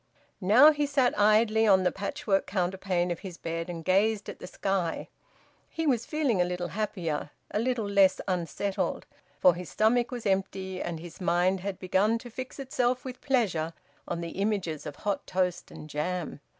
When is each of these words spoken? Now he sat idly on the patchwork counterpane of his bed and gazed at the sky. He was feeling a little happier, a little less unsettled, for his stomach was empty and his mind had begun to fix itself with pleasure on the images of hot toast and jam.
Now 0.41 0.71
he 0.71 0.87
sat 0.87 1.15
idly 1.15 1.67
on 1.67 1.83
the 1.83 1.91
patchwork 1.91 2.47
counterpane 2.47 3.11
of 3.11 3.19
his 3.19 3.37
bed 3.37 3.69
and 3.69 3.85
gazed 3.85 4.29
at 4.29 4.39
the 4.39 4.47
sky. 4.47 5.09
He 5.69 5.85
was 5.85 6.07
feeling 6.07 6.41
a 6.41 6.43
little 6.43 6.69
happier, 6.69 7.29
a 7.51 7.59
little 7.59 7.87
less 7.87 8.19
unsettled, 8.27 9.05
for 9.37 9.53
his 9.53 9.69
stomach 9.69 10.09
was 10.09 10.25
empty 10.25 10.81
and 10.81 10.99
his 10.99 11.21
mind 11.21 11.59
had 11.59 11.77
begun 11.77 12.17
to 12.17 12.31
fix 12.31 12.57
itself 12.57 13.05
with 13.05 13.21
pleasure 13.21 13.73
on 14.07 14.21
the 14.21 14.29
images 14.29 14.87
of 14.87 14.95
hot 14.95 15.27
toast 15.27 15.69
and 15.69 15.87
jam. 15.87 16.39